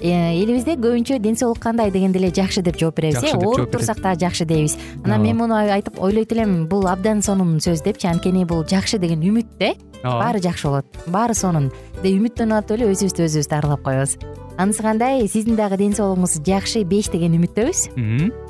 элибизде 0.00 0.76
көбүнчө 0.80 1.18
ден 1.20 1.36
соолук 1.36 1.60
кандай 1.60 1.90
дегенде 1.92 2.18
эле 2.18 2.30
жакшы 2.32 2.62
деп 2.62 2.78
жооп 2.80 2.96
беребиз 2.96 3.22
э? 3.22 3.36
ооруп 3.36 3.70
турсак 3.70 4.00
дагы 4.00 4.20
жакшы 4.20 4.44
дейбиз. 4.44 4.76
Анан 5.04 5.22
мен 5.22 5.36
муну 5.36 5.54
айтып 5.54 6.00
ойлойт 6.00 6.32
элем 6.32 6.66
бул 6.68 6.88
абдан 6.88 7.22
сонун 7.22 7.58
сөз 7.60 7.84
депчи 7.84 8.08
анткени 8.08 8.44
бул 8.44 8.64
жакшы 8.64 8.98
деген 8.98 9.20
үмүт 9.20 9.46
да 9.58 9.72
э 9.72 9.74
ооба. 10.02 10.24
баары 10.24 10.40
жакшы 10.40 10.68
болот. 10.68 10.86
Баары 11.06 11.34
сонун. 11.34 11.70
Деп 12.02 12.16
үмүттөнүп 12.16 12.58
атып 12.58 12.78
эле 12.78 12.92
өзүбүздү 12.92 13.26
өзүбүз 13.28 13.48
дарылап 13.48 13.82
коебуз. 13.84 14.16
Анысы 14.56 14.82
кандай? 14.82 15.28
Сиздин 15.28 15.56
дагы 15.56 15.76
ден 15.76 15.92
соолугуңуз 15.92 16.40
жакшы 16.44 16.84
беш 16.84 17.12
деген 17.12 17.36
үмүттөбүз 17.36 18.49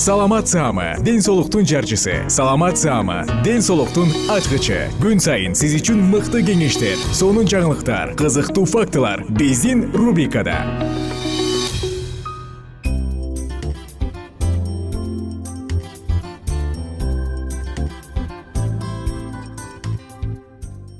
саламат 0.00 0.48
саама 0.48 0.96
ден 1.04 1.20
соолуктун 1.20 1.66
жарчысы. 1.66 2.24
Саламат 2.28 2.78
саама 2.78 3.26
ден 3.44 3.60
соолуктун 3.60 4.08
ачкычы. 4.32 4.88
Күн 4.96 5.20
сайын 5.20 5.52
сиз 5.52 5.74
үчүн 5.76 6.00
мыкты 6.08 6.40
кеңештер 6.40 6.96
сонун 7.12 7.44
жаңылыктар 7.44 8.14
кызыктуу 8.16 8.64
фактылар 8.64 9.26
биздин 9.28 9.92
рубрикада. 9.92 10.56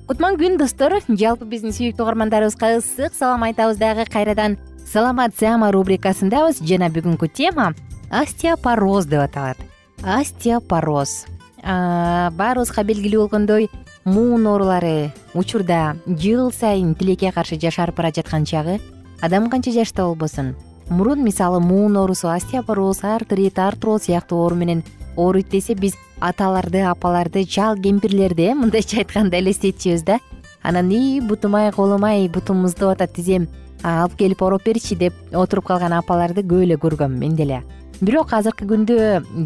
Кутман 0.04 0.36
күн 0.36 0.60
достор. 0.60 1.00
Жалпы 1.08 1.48
биздин 1.48 1.72
сүйүктүү 1.72 2.04
угармандарыбызга 2.04 2.76
ысык 2.76 3.16
салам 3.16 3.48
айтабыз 3.48 3.80
дагы 3.80 4.04
кайрадан. 4.12 4.60
Саламат 4.84 5.40
саама 5.40 5.72
рубрикасындабыз. 5.72 6.60
Жана 6.60 6.92
бүгүнкү 6.92 7.32
тема 7.32 7.72
остеопороз 8.10 9.06
деп 9.06 9.22
аталат. 9.22 9.58
Остеопороз. 10.02 11.26
Баарыбызга 11.62 12.82
белгилүү 12.88 13.26
болгондой 13.26 13.68
муун 14.04 14.46
оорулары 14.48 15.12
учурда 15.34 15.96
жыл 16.06 16.50
сайын 16.52 16.94
тилекке 16.94 17.30
каршы 17.32 17.58
жашарып 17.60 17.98
бара 18.00 18.10
жаткан 18.10 18.44
чагы 18.44 18.80
адам 19.20 19.50
канча 19.50 19.70
жашта 19.70 20.06
болбосун? 20.06 20.56
Мурун 20.88 21.22
мисалы 21.22 21.60
муун 21.60 21.96
оорусу 21.96 22.30
остеопороз 22.30 23.04
артрит 23.04 23.58
артроз 23.58 24.04
сыяктуу 24.04 24.40
оору 24.40 24.56
менен 24.56 24.82
ооруйт 25.16 25.50
десе 25.50 25.74
биз 25.74 25.94
аталарды 26.18 26.80
апаларды 26.80 27.44
чал 27.44 27.76
кемпирлерди 27.76 28.50
э 28.50 28.54
мындайча 28.54 28.98
айтканда 29.04 29.38
элестетчүбүз 29.38 30.02
да? 30.02 30.18
Анан 30.62 30.90
ии 30.90 31.20
бутум 31.20 31.54
ай 31.56 31.70
колум 31.72 32.04
ай 32.04 32.28
бутум 32.28 32.62
муздап 32.62 32.96
атат 32.96 33.12
тизем 33.12 33.48
алып 33.82 34.16
келип 34.16 34.42
ороп 34.42 34.64
берчи 34.64 34.96
деп 34.96 35.14
отуруп 35.32 35.66
калган 35.66 35.92
апаларды 35.92 36.40
көп 36.40 36.64
эле 36.64 36.76
көргөм 36.76 37.16
мен 37.20 37.36
деле 37.36 37.62
бирок 38.00 38.32
азыркы 38.32 38.64
күндө 38.64 38.96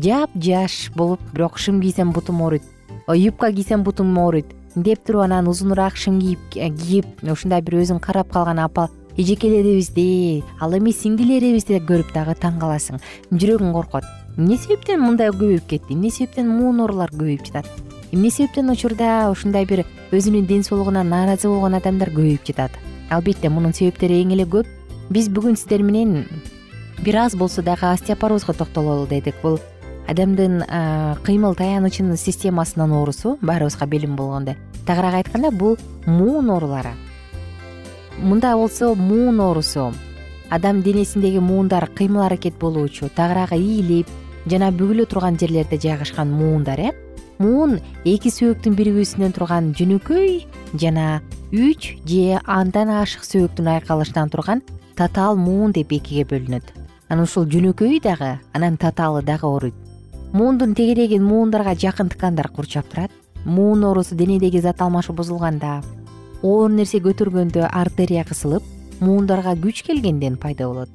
жапжаш 0.03 0.93
болуп 0.95 1.23
бирок 1.33 1.59
шым 1.59 1.81
кийсем 1.83 2.13
бутум 2.13 2.43
ооруйт 2.43 2.63
юбка 3.09 3.51
кийсем 3.53 3.83
бутум 3.83 4.17
ооруйт 4.19 4.47
деп 4.77 5.05
туруп 5.05 5.23
анан 5.23 5.49
узунураак 5.49 5.97
шым 5.97 6.21
кийип 6.21 6.39
кийип 6.55 7.07
ушундай 7.23 7.63
бир 7.63 7.81
өзүң 7.83 7.99
карап 8.01 8.31
калган 8.33 8.61
апа 8.63 8.89
эжекелерибизди 9.17 10.45
ал 10.61 10.75
эми 10.79 10.95
сиңдилерибизди 10.95 11.81
көрүп 11.89 12.15
дагы 12.15 12.37
таң 12.39 12.61
каласың 12.63 13.03
жүрөгүң 13.33 13.75
коркот. 13.75 14.07
Эмне 14.37 14.57
себептен 14.59 15.03
мындай 15.03 15.31
көбөйүп 15.31 15.69
кетти? 15.71 15.95
Эмне 15.95 16.11
себептен 16.11 16.49
муун 16.51 16.81
оорулар 16.83 17.11
көбөйүп 17.15 17.47
жатат? 17.47 17.69
Эмне 18.11 18.31
себептен 18.31 18.71
учурда 18.71 19.31
ушундай 19.31 19.67
бир 19.67 19.85
өзүнүн 20.11 20.47
ден 20.47 20.67
соолугуна 20.67 21.05
нааразы 21.07 21.49
болгон 21.49 21.79
адамдар 21.79 22.11
көбөйүп 22.11 22.51
жатат? 22.51 22.75
Албетте 23.11 23.51
мунун 23.51 23.75
себептери 23.75 24.23
эң 24.25 24.35
эле 24.35 24.47
көп. 24.51 24.67
Биз 25.11 25.29
бүгүн 25.31 25.55
сиздер 25.55 25.83
менен 25.87 26.25
бир 26.99 27.17
аз 27.17 27.37
болсо 27.37 27.63
дагы 27.63 27.87
остеопорозго 27.93 28.53
токтололу 28.53 29.07
дедик. 29.07 29.35
Бул 29.43 29.59
адамдын 30.09 30.63
кыймыл 31.25 31.55
таянычынын 31.55 32.17
системасынын 32.17 32.93
оорусу 32.93 33.39
баарыбызга 33.41 33.87
белим 33.87 34.17
болгондой 34.17 34.57
тагыраак 34.87 35.15
айтканда 35.15 35.51
бул 35.51 35.79
муун 36.07 36.51
оорулары. 36.51 36.93
Мындай 38.19 38.55
болсо 38.55 38.95
муун 38.95 39.41
оорусу 39.41 39.93
адам 40.51 40.83
денесиндеги 40.83 41.39
муундар 41.39 41.87
кыймыл 41.87 42.23
аракет 42.23 42.55
болуучу 42.59 43.09
тагыраагы 43.09 43.57
ийилип 43.57 44.09
жана 44.47 44.71
бүгүлө 44.71 45.07
турган 45.07 45.39
жерлерде 45.41 45.79
жайгашкан 45.81 46.31
муундар 46.31 46.81
э? 46.81 46.93
Муун 47.39 47.81
эки 48.05 48.31
сөөктүн 48.31 48.77
биригүүсүнөн 48.79 49.35
турган 49.35 49.73
жөнөкөй 49.75 50.45
жана 50.79 51.23
үч 51.51 51.97
же 52.07 52.39
андан 52.45 52.93
ашык 53.01 53.25
сөөктүн 53.27 53.73
айкалышынан 53.79 54.31
турган 54.31 54.63
татаал 54.95 55.37
муун 55.37 55.73
деп 55.73 55.91
экиге 55.97 56.29
бөлүнөт 56.31 56.84
анан 57.09 57.25
ушул 57.25 57.45
жөнөкөйү 57.47 58.01
дагы 58.03 58.39
анан 58.53 58.77
татаалы 58.77 59.23
дагы 59.23 59.47
ооруйт 59.47 59.75
муундун 60.35 60.75
тегерегин 60.75 61.23
муундарга 61.23 61.77
жакын 61.79 62.09
ткандар 62.11 62.49
курчап 62.49 62.89
турат. 62.91 63.11
Муун 63.45 63.85
оорусу 63.85 64.17
денедеги 64.17 64.59
зат 64.59 64.81
алмашуу 64.83 65.15
бузулганда 65.15 65.83
оор 66.43 66.71
нерсе 66.71 66.99
көтөргөндө 66.99 67.69
артерия 67.71 68.25
кысылып 68.25 68.65
муундарга 69.01 69.55
күч 69.55 69.85
келгенден 69.87 70.37
пайда 70.37 70.67
болот. 70.67 70.91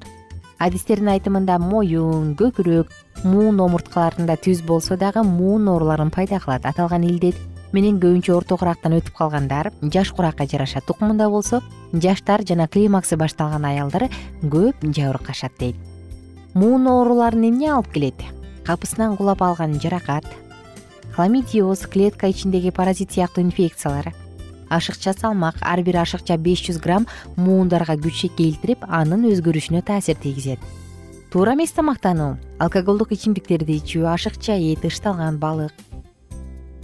Адистердин 0.58 1.08
айтымында 1.14 1.56
моюн 1.58 2.34
көкүрөк 2.36 2.92
муун 3.24 3.62
омурткаларында 3.64 4.36
түз 4.44 4.60
болсо 4.66 4.98
дагы 5.00 5.22
муун 5.24 5.68
ооруларын 5.72 6.10
пайда 6.10 6.40
кылат. 6.40 6.66
Аталган 6.66 7.06
илдет 7.08 7.38
менен 7.72 7.96
көбүнчө 8.02 8.34
орто 8.36 8.58
курактан 8.60 8.98
өтүп 8.98 9.16
калгандар 9.16 9.70
жаш 9.80 10.12
куракка 10.12 10.44
жарашат 10.44 10.84
тукумунда 10.84 11.30
болсо 11.30 11.62
жаштар 11.94 12.44
жана 12.44 12.68
климаксы 12.68 13.16
башталган 13.16 13.64
аялдар 13.64 14.10
көп 14.42 14.84
жабыркашат 14.84 15.56
дейт 15.58 15.89
муун 16.54 16.86
ооруларын 16.86 17.48
эмне 17.50 17.70
алып 17.72 17.92
келет? 17.92 18.24
Капысынан 18.64 19.16
кулап 19.16 19.42
алган 19.42 19.80
жаракат. 19.80 20.24
Хламидиоз 21.14 21.86
клетка 21.86 22.28
ичиндеги 22.28 22.70
паразит 22.70 23.12
сыяктуу 23.12 23.44
инфекциялар 23.44 24.14
ашыкча 24.70 25.12
салмак 25.12 25.56
ар 25.60 25.82
бир 25.82 25.98
ашыкча 26.00 26.38
беш 26.38 26.62
жүз 26.66 26.78
грамм 26.80 27.06
муундарга 27.36 27.98
күч 27.98 28.30
келтирип 28.38 28.86
анын 28.88 29.26
өзгөрүшүнө 29.32 29.82
таасир 29.82 30.16
тийгизет. 30.16 30.60
Туура 31.30 31.54
эмес 31.54 31.74
тамактануу 31.74 32.38
алкоголдук 32.58 33.12
ичимдиктерди 33.12 33.80
ичүү 33.82 34.06
ашыкча 34.14 34.54
эт 34.54 34.86
ычталган 34.86 35.38
балык. 35.42 35.74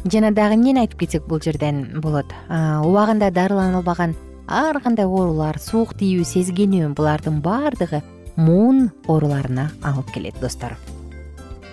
Жана 0.05 0.31
дагы 0.31 0.59
эмнени 0.59 0.83
айтып 0.83 1.01
кетсек 1.01 1.27
бул 1.27 1.41
жерден 1.41 2.01
болот? 2.03 2.27
Убагында 2.51 3.31
дарылана 3.31 3.79
албаган 3.79 4.15
ар 4.47 4.81
кандай 4.83 5.07
оорулар 5.07 5.59
суук 5.59 5.95
тийүү 5.99 6.27
сезгенүү 6.27 6.93
булардын 6.95 7.41
баардыгы 7.43 8.03
муун 8.37 8.91
ооруларына 9.07 9.71
алып 9.83 10.13
келет 10.15 10.39
достор. 10.41 10.77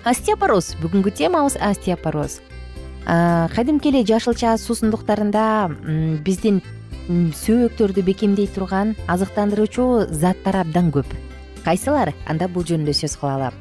Остеопороз. 0.06 0.76
Бүгүнкү 0.82 1.12
темабыз 1.12 1.58
остеопороз. 1.60 2.40
Кадимки 3.06 3.92
эле 3.92 4.06
жашылча 4.08 4.58
суусундуктарында 4.58 5.70
биздин 6.24 6.62
сөөктөрдү 7.10 8.04
бекемдей 8.04 8.48
турган 8.48 8.96
азыктандыруучу 9.08 10.08
заттар 10.10 10.62
абдан 10.64 10.92
көп. 10.92 11.08
Кайсылар? 11.64 12.14
Анда 12.28 12.48
бул 12.48 12.64
жөнүндө 12.68 12.96
сөз 12.96 13.20
кылалы 13.20 13.52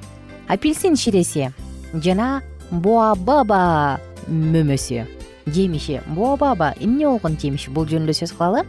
апельсин 0.53 0.97
ширеси 0.97 1.51
жана 1.95 2.43
боабаба 2.71 3.99
мөмөсү. 4.29 5.07
Жемиши. 5.47 6.01
Боабаба. 6.07 6.75
Эмне 6.79 7.07
болгон 7.09 7.39
жемиш 7.41 7.69
бул 7.69 7.87
жөнүндө 7.89 8.15
сөз 8.15 8.35
кылалы 8.37 8.63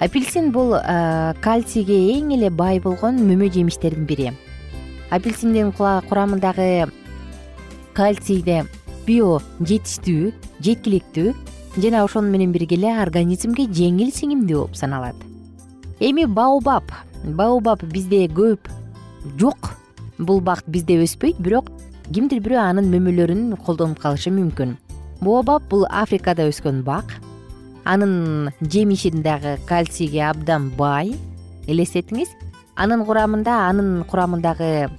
апельсин 0.00 0.50
бул 0.52 0.74
кальцийге 1.44 1.96
эң 2.16 2.34
эле 2.36 2.50
бай 2.50 2.80
болгон 2.80 3.20
мөмө 3.28 3.50
жемиштердин 3.52 4.06
бири. 4.06 4.32
Апельсиндин 5.10 5.72
курамындагы 5.72 6.88
кальцийде 7.94 8.64
био 9.06 9.38
жетиштүү 9.60 10.32
жеткиликтүү 10.64 11.34
жана 11.76 12.04
ошону 12.04 12.30
менен 12.32 12.52
бирге 12.52 12.78
эле 12.78 12.94
организмге 13.02 13.68
жеңил 13.68 14.10
сиңимдүү 14.14 14.58
болуп 14.58 14.76
саналат. 14.76 15.16
Эми 16.00 16.24
баобаб. 16.24 16.90
Баобаб 17.24 17.82
бизде 17.92 18.26
көп 18.26 18.68
жок. 19.38 19.74
Бул 20.18 20.40
бак 20.40 20.64
бизде 20.66 20.98
өспөйт 21.02 21.38
бирок 21.42 21.70
кимдир 22.12 22.42
бирөө 22.44 22.60
анын 22.60 22.90
мөмөлөрүн 22.92 23.56
колдонуп 23.64 23.98
калышы 24.02 24.30
мүмкүн. 24.30 24.76
Бообаб 25.24 25.64
бул 25.70 25.86
африкада 25.88 26.48
өскөн 26.50 26.82
бак 26.84 27.16
анын 27.84 28.50
жемишин 28.60 29.22
дагы 29.22 29.58
кальцийге 29.68 30.24
абдан 30.30 30.70
бай 30.76 31.14
элестетиңиз. 31.66 32.28
Анын 32.76 33.04
курамында 33.06 33.68
анын 33.68 34.04
курамындагы 34.08 34.90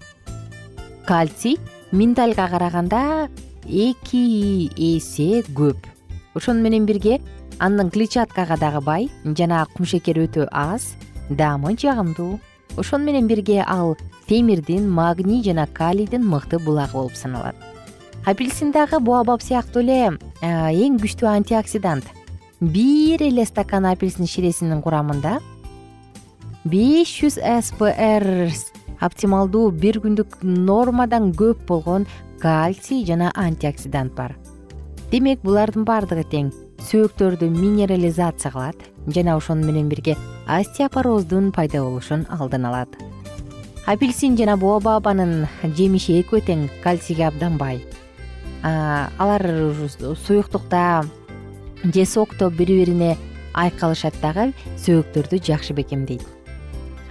кальций 1.05 1.57
миндальга 1.91 2.47
караганда 2.47 3.29
эки 3.65 4.69
эсе 4.77 5.43
көп. 5.53 5.77
Ошону 6.33 6.61
менен 6.61 6.85
бирге 6.85 7.19
анын 7.59 7.89
клетчаткага 7.89 8.57
дагы 8.57 8.81
бай 8.81 9.09
жана 9.23 9.65
кумшекери 9.75 10.27
өтө 10.27 10.47
аз 10.51 10.93
даамы 11.29 11.75
жагымдуу. 11.77 12.39
Ошону 12.77 13.05
менен 13.05 13.27
бирге 13.27 13.63
ал 13.67 13.97
темирдин 14.27 14.89
магний 14.89 15.43
жана 15.43 15.67
калийдин 15.67 16.23
мыкты 16.25 16.59
булагы 16.59 16.93
болуп 16.93 17.15
саналат. 17.15 17.55
Апельсин 18.25 18.71
дагы 18.71 18.99
буабаб 18.99 19.41
сыяктуу 19.41 19.83
эле 19.83 20.17
эң 20.41 20.97
күчтүү 20.97 21.29
антиоксидант 21.29 22.05
бир 22.61 23.21
эле 23.23 23.45
стакан 23.45 23.85
апельсин 23.85 24.27
ширесинин 24.27 24.81
курамында 24.81 25.39
беш 26.65 27.11
жүз 27.21 27.39
спр 27.67 28.25
оптималдуу 29.03 29.71
бир 29.71 29.99
күндүк 30.03 30.39
нормадан 30.43 31.33
көп 31.35 31.65
болгон 31.67 32.05
кальций 32.39 33.03
жана 33.05 33.31
антиоксидант 33.35 34.13
бар. 34.15 34.35
Демек 35.11 35.41
булардын 35.43 35.85
баардыгы 35.85 36.23
тең. 36.31 36.53
Сөөктөрдү 36.85 37.49
минерализация 37.49 38.51
кылат 38.51 38.81
жана 39.07 39.35
ошону 39.37 39.65
менен 39.65 39.89
бирге 39.89 40.15
остеопороздун 40.47 41.51
пайда 41.51 41.83
болушун 41.83 42.25
алдын 42.29 42.65
алат. 42.65 42.89
Апельсин 43.85 44.37
жана 44.37 44.57
буабабанын 44.57 45.47
жемиши 45.77 46.19
экөө 46.23 46.41
тең 46.47 46.65
кальцийге 46.83 47.27
абдан 47.27 47.57
бай 47.57 47.83
алар 48.65 49.45
суюктукта 50.25 51.05
же 51.93 52.05
сокто 52.05 52.49
бири 52.49 52.79
бирине 52.79 53.17
айкалышат 53.53 54.15
дагы 54.21 54.53
сөөктөрдү 54.77 55.39
жакшы 55.43 55.73
бекемдейт. 55.73 56.23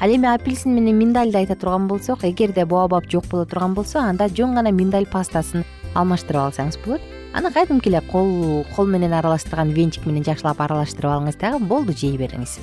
Ал 0.00 0.10
эми 0.10 0.28
апельсин 0.28 0.74
менен 0.74 0.98
миндальды 0.98 1.38
айта 1.38 1.56
турган 1.56 1.88
болсок 1.88 2.24
эгерде 2.24 2.64
буабаб 2.64 3.08
жок 3.10 3.26
боло 3.30 3.46
турган 3.46 3.74
болсо 3.74 4.00
анда 4.00 4.28
жөн 4.28 4.54
гана 4.54 4.70
миндаль 4.70 5.06
пастасын 5.06 5.64
алмаштырып 5.94 6.50
алсаңыз 6.50 6.78
болот. 6.84 7.00
Аны 7.34 7.50
кадимки 7.50 7.88
эле 7.88 8.00
кол 8.00 8.64
кол 8.76 8.86
менен 8.86 9.12
аралаштырган 9.12 9.70
венчик 9.70 10.06
менен 10.06 10.24
жакшылап 10.24 10.60
аралаштырып 10.60 11.10
алыңыз 11.10 11.38
дагы 11.40 11.64
болду 11.64 11.92
жей 11.92 12.16
бериңиз. 12.18 12.58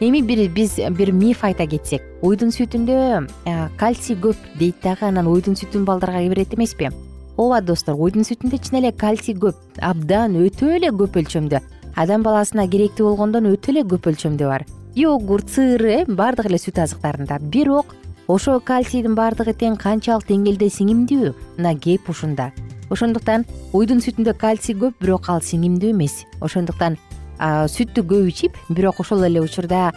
Эми 0.00 0.20
бир 0.20 0.48
биз 0.50 0.78
бир 0.90 1.12
миф 1.12 1.44
айта 1.44 1.66
кетсек 1.66 2.02
уйдун 2.22 2.50
сүтүндө 2.50 3.26
э, 3.46 3.68
кальций 3.78 4.16
көп 4.16 4.36
дейт 4.58 4.82
дагы 4.82 5.06
анан 5.06 5.26
уйдун 5.26 5.54
сүтүн 5.54 5.84
балдарга 5.84 6.22
берет 6.28 6.54
эмеспи 6.54 6.90
ооба 7.36 7.60
достор 7.60 7.94
уйдун 7.94 8.26
сүтүндө 8.28 8.58
чын 8.62 8.80
эле 8.82 8.92
кальций 8.92 9.34
көп 9.34 9.56
абдан 9.80 10.36
өтө 10.40 10.74
эле 10.76 10.90
көп 10.90 11.16
өлчөмдө 11.22 11.60
адам 11.96 12.22
баласына 12.24 12.66
керектүү 12.70 13.10
болгондон 13.10 13.50
өтө 13.52 13.72
эле 13.72 13.82
көп 13.88 14.08
өлчөмдө 14.12 14.48
бар. 14.48 14.64
Йогурт 14.96 15.50
сыр 15.50 15.84
э 15.84 16.04
баардык 16.08 16.46
эле 16.46 16.58
сүт 16.58 16.78
азыктарында. 16.82 17.38
Бирок 17.40 17.94
ошо 18.28 18.60
кальцийдин 18.60 19.14
баардыгы 19.14 19.52
тең 19.52 19.76
канчалык 19.76 20.28
деңгээлде 20.28 20.68
сиңимдүү 20.68 21.32
мына 21.58 21.74
кеп 21.78 22.08
ушунда. 22.08 22.52
Ошондуктан 22.90 23.44
уйдун 23.72 24.00
сүтүндө 24.04 24.36
кальций 24.36 24.76
көп 24.76 25.00
бирок 25.00 25.28
ал 25.28 25.40
сиңимдүү 25.40 25.92
эмес. 25.92 26.24
Ошондуктан 26.40 26.98
сүттү 27.40 28.04
көп 28.08 28.28
ичип 28.28 28.56
бирок 28.68 29.00
ошол 29.00 29.24
эле 29.24 29.40
учурда 29.40 29.92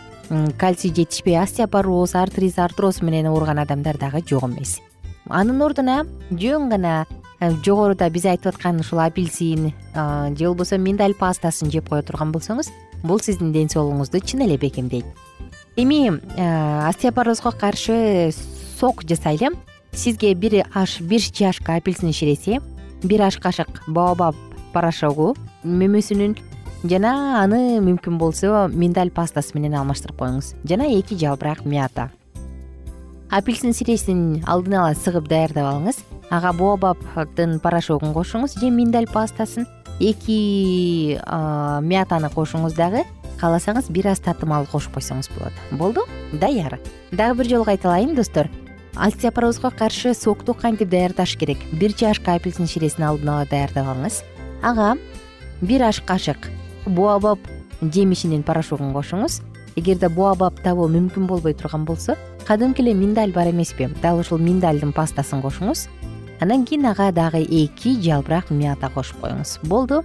кальций 0.58 0.92
жетишпей 0.92 1.38
остеопороз 1.40 2.16
артриз 2.16 2.58
артроз 2.58 3.02
менен 3.02 3.28
ооруган 3.28 3.60
адамдар 3.60 3.98
дагы 3.98 4.24
жок 4.28 4.44
эмес. 4.50 4.80
Анын 5.30 5.62
ордуна 5.62 6.06
жөн 6.32 6.70
гана 6.70 7.06
жогоруда 7.66 8.10
биз 8.10 8.26
айтып 8.26 8.54
аткан 8.54 8.80
ушул 8.80 9.00
апельсин 9.00 9.74
же 9.94 10.46
болбосо 10.48 10.78
миндаль 10.78 11.14
пастасын 11.14 11.72
жеп 11.72 11.90
кое 11.90 12.02
турган 12.02 12.32
болсоңуз 12.32 12.72
бул 13.04 13.20
сиздин 13.20 13.52
ден 13.54 13.70
соолугуңузду 13.70 14.22
чын 14.24 14.46
эле 14.46 14.58
бекемдейт. 14.58 15.06
Эми 15.76 16.08
э, 16.10 16.88
остеопорозго 16.88 17.52
каршы 17.52 18.32
сок 18.80 19.04
жасайлы 19.04 19.52
сизге 19.92 20.34
бир 20.34 20.66
аш 20.74 21.00
бир 21.02 21.22
чашка 21.22 21.76
апельсин 21.76 22.14
ширеси 22.14 22.60
бир 23.04 23.22
аш 23.28 23.38
кашык 23.38 23.84
баобаб 23.88 24.36
порошогу 24.74 25.36
мөмөсүнүн 25.64 26.38
жана 26.84 27.42
аны 27.42 27.80
мүмкүн 27.82 28.18
болсо 28.18 28.68
миндаль 28.72 29.12
пастасы 29.12 29.56
менен 29.56 29.76
алмаштырып 29.80 30.20
коюңуз. 30.20 30.54
Жана 30.64 30.88
эки 30.92 31.18
жалбырак 31.18 31.66
мята. 31.66 32.12
Апельсин 33.30 33.74
ширесин 33.74 34.44
алдын 34.46 34.78
ала 34.80 34.94
сыгып 34.96 35.28
даярдап 35.28 35.72
алыңыз 35.72 36.04
ага 36.30 36.54
бообабдын 36.54 37.60
порошогун 37.60 38.14
кошуңуз 38.14 38.60
же 38.60 38.70
миндаль 38.70 39.08
пастасын. 39.08 39.68
Эки 40.00 41.20
мятаны 41.82 42.30
кошуңуз 42.34 42.76
дагы 42.76 43.06
кааласаңыз 43.40 43.90
бир 43.92 44.10
аз 44.12 44.20
татымал 44.20 44.66
кошуп 44.68 44.98
койсоңуз 44.98 45.30
болот. 45.38 45.54
Болду? 45.72 46.04
Даяр. 46.34 46.80
Дагы 47.12 47.40
бир 47.40 47.50
жолу 47.50 47.66
кайталайын 47.66 48.16
достор. 48.16 48.50
Остеопорозго 48.96 49.72
каршы 49.72 50.14
сокту 50.14 50.54
кантип 50.54 50.90
даярдаш 50.90 51.38
керек? 51.38 51.58
Бир 51.72 51.94
чашка 51.94 52.36
апельсин 52.36 52.68
ширесин 52.68 53.04
алдын 53.04 53.30
ала 53.30 53.46
даярдап 53.46 53.88
алыңыз 53.92 54.22
ага 54.64 54.96
бир 55.62 55.84
аш 55.84 56.02
кашык. 56.02 56.50
Буабаб 56.86 57.40
жемишинин 57.82 58.44
порошогун 58.44 58.94
кошуңуз. 58.94 59.42
Эгерде 59.76 60.08
буабаб 60.08 60.62
табуу 60.64 60.88
мүмкүн 60.88 61.28
болбой 61.28 61.54
турган 61.54 61.84
болсо 61.84 62.16
кадимки 62.48 62.82
эле 62.82 62.94
миндаль 62.94 63.34
бар 63.34 63.50
эмеспи. 63.50 63.90
Дал 64.02 64.20
ушул 64.20 64.38
миндальдын 64.40 64.94
пастасын 64.94 65.42
кошуңуз 65.42 65.90
андан 66.40 66.66
кийин 66.66 66.86
ага 66.86 67.12
дагы 67.12 67.42
эки 67.44 67.96
жалбырак 68.02 68.52
мята 68.52 68.90
кошуп 68.90 69.22
коюңуз. 69.22 69.60
Болду. 69.64 70.04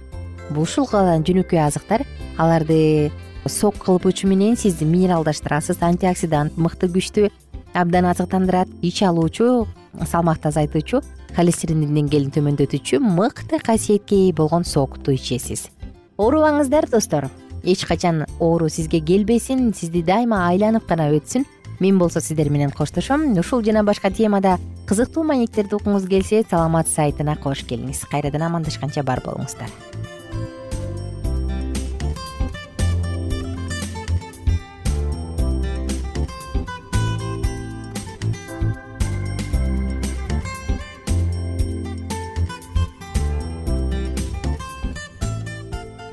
Бул 0.49 0.63
ушул 0.63 0.87
жөнөкөй 0.87 1.59
азыктар 1.59 2.05
аларды 2.37 3.11
сок 3.47 3.77
кылпучу 3.77 4.27
менен 4.27 4.57
сиз 4.57 4.81
минералдаштырасыз 4.81 5.81
антиоксидант 5.81 6.57
мыкты 6.57 6.87
күчтүү 6.87 7.29
абдан 7.73 8.05
азыктандырат 8.05 8.67
ич 8.81 9.01
алуучу 9.03 9.67
салмакты 10.05 10.49
азайтуучу 10.49 11.01
холестериндин 11.35 11.95
деңгээлин 11.95 12.33
төмөндөтүүчү 12.35 12.99
мыкты 12.99 13.59
касиетке 13.63 14.27
ээ 14.27 14.35
болгон 14.35 14.65
сокту 14.67 15.13
ичесиз. 15.15 15.69
Оорубаңыздар 16.17 16.89
достор. 16.89 17.29
Эч 17.63 17.85
качан 17.85 18.25
оору 18.39 18.69
сизге 18.69 18.99
келбесин 18.99 19.73
сизди 19.73 20.01
дайыма 20.03 20.47
айланып 20.49 20.87
гана 20.87 21.09
өтсүн. 21.15 21.45
Мен 21.79 21.97
болсо 21.97 22.21
сиздер 22.21 22.49
менен 22.49 22.71
коштошом. 22.71 23.31
Ушул 23.39 23.63
жана 23.63 23.83
башка 23.83 24.11
темада 24.11 24.57
кызыктуу 24.89 25.23
маектерди 25.27 25.77
уккуңуз 25.77 26.07
келсе 26.11 26.43
саламат 26.49 26.89
сайтына 26.91 27.37
кош 27.39 27.63
келиңиз. 27.69 28.03
Кайрадан 28.11 28.47
амандашканча 28.49 29.05
бар 29.07 29.23
болуңуздар. 29.25 29.71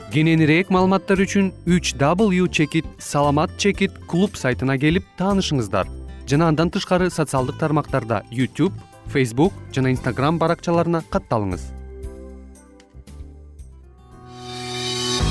Кененирээк 0.09 0.73
маалыматтар 0.75 1.21
үчүн 1.23 1.53
үч 1.69 1.93
w 2.01 2.49
чекит 2.49 2.87
саламат 2.99 3.53
чекит 3.61 3.93
клуб 4.09 4.35
сайтына 4.41 4.75
келип 4.81 5.05
таанышыңыздар 5.21 5.98
жана 6.29 6.49
андан 6.53 6.71
тышкары 6.71 7.09
социалдык 7.11 7.59
тармактарда 7.59 8.23
youtube 8.31 8.77
facebook 9.13 9.53
жана 9.73 9.91
instagram 9.95 10.39
баракчаларына 10.39 11.03
катталыңыз. 11.11 11.73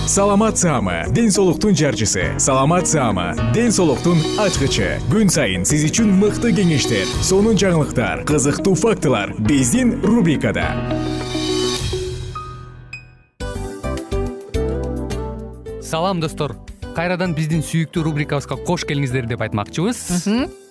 Саламат 0.07 0.57
саама 0.57 1.03
ден 1.11 1.29
соолуктун 1.29 1.75
жарчысы. 1.75 2.39
Саламат 2.39 2.87
саама 2.87 3.35
ден 3.53 3.71
соолуктун 3.71 4.17
ачкычы. 4.39 4.97
Күн 5.11 5.29
сайын 5.29 5.65
сиз 5.67 5.83
үчүн 5.91 6.13
мыкты 6.17 6.53
кеңештер 6.55 7.05
сонун 7.21 7.59
жаңылыктар 7.59 8.23
кызыктуу 8.25 8.73
фактылар 8.73 9.35
биздин 9.37 9.99
рубрикада. 10.01 10.71
Салам 15.83 16.23
достор. 16.23 16.55
Кайрадан 16.95 17.35
биздин 17.37 17.61
сүйүктүү 17.61 18.07
рубрикабызга 18.07 18.57
кош 18.65 18.87
келиңиздер 18.89 19.27
деп 19.29 19.43
айтмакчыбыз 19.45 20.07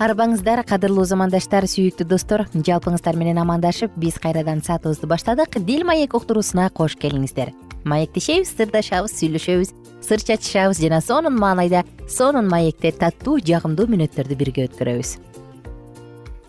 арбаңыздар 0.00 0.62
кадырлуу 0.64 1.04
замандаштар 1.04 1.66
сүйүктүү 1.68 2.06
достор. 2.08 2.46
Жалпыңыздар 2.54 3.18
менен 3.20 3.38
амандашып 3.42 3.92
биз 4.00 4.16
кайрадан 4.22 4.62
саатыбызды 4.64 5.06
баштадык. 5.06 5.58
Дил 5.60 5.84
маек 5.84 6.14
уктуруусуна 6.16 6.70
кош 6.72 6.96
келиңиздер. 6.96 7.52
Маектешебиз 7.84 8.54
сырдашабыз 8.56 9.12
сүйлөшөбүз 9.18 9.72
сыр 10.00 10.24
чачышабыз 10.24 10.80
жана 10.80 11.02
сонун 11.04 11.36
маанайда 11.36 11.84
сонун 12.08 12.48
маекте 12.48 12.92
таттуу 12.92 13.38
жагымдуу 13.44 13.88
мүнөттөрдү 13.92 14.38
бирге 14.40 14.68
өткөрөбүз. 14.70 15.18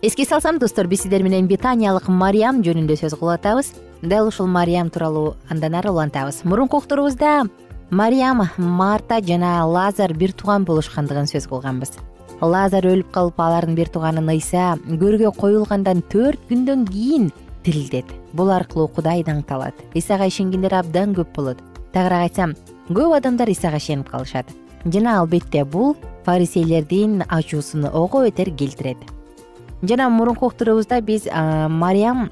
Эске 0.01 0.25
салсам 0.25 0.59
достор 0.59 0.87
биз 0.87 1.03
сиздер 1.03 1.23
менен 1.23 1.49
бетаниялык 1.51 2.07
мариям 2.07 2.63
жөнүндө 2.63 2.97
сөз 3.03 3.17
кылып 3.19 3.35
атабыз 3.35 3.73
дал 4.01 4.31
ушул 4.31 4.47
мариям 4.47 4.89
тууралуу 4.89 5.35
андан 5.49 5.75
ары 5.75 5.91
улантабыз. 5.91 6.45
Мурунку 6.45 6.79
уктуруубузда 6.79 7.49
мариям 7.91 8.47
марта 8.57 9.19
жана 9.21 9.67
лазар 9.67 10.13
бир 10.13 10.31
тууган 10.31 10.63
болушкандыгын 10.63 11.27
сөз 11.27 11.47
кылганбыз 11.51 11.99
лазар 12.41 12.85
өлүп 12.89 13.11
калып 13.13 13.39
алардын 13.39 13.75
бир 13.77 13.89
тууганын 13.93 14.29
ыйса 14.33 14.75
көргө 14.87 15.31
коюлгандан 15.37 16.01
төрт 16.09 16.41
күндөн 16.49 16.87
кийин 16.89 17.29
тирилтет 17.63 18.05
бул 18.33 18.49
аркылуу 18.49 18.87
кудай 18.87 19.23
даңкталат 19.23 19.77
ыйсага 19.93 20.25
ишенгендер 20.27 20.73
абдан 20.73 21.13
көп 21.13 21.35
болот. 21.35 21.57
Тагыраак 21.93 22.29
айтсам 22.29 22.55
көп 22.89 23.15
адамдар 23.17 23.49
ыйсага 23.49 23.77
ишенип 23.77 24.09
калышат. 24.09 24.47
Жана 24.85 25.19
албетте 25.19 25.63
бул 25.63 25.95
фарисейлердин 26.25 27.23
ачуусун 27.27 27.85
ого 27.85 28.23
бетер 28.23 28.49
келтирет. 28.55 28.97
Жана 29.83 30.09
мурунку 30.09 30.47
уктуруубузда 30.47 31.01
биз 31.01 31.27
мариям 31.69 32.31